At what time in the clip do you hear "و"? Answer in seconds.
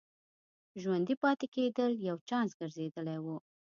3.23-3.27